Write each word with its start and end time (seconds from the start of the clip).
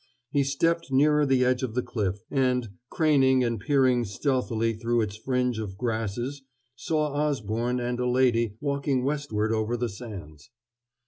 He 0.31 0.43
stepped 0.43 0.91
nearer 0.91 1.27
the 1.27 1.45
edge 1.45 1.61
of 1.61 1.75
the 1.75 1.83
cliff, 1.83 2.21
and, 2.31 2.69
craning 2.89 3.43
and 3.43 3.59
peering 3.59 4.03
stealthily 4.03 4.73
through 4.73 5.01
its 5.01 5.15
fringe 5.15 5.59
of 5.59 5.77
grasses, 5.77 6.41
saw 6.75 7.13
Osborne 7.13 7.79
and 7.79 7.99
a 7.99 8.09
lady 8.09 8.57
walking 8.59 9.03
westward 9.03 9.51
over 9.53 9.77
the 9.77 9.89
sands. 9.89 10.49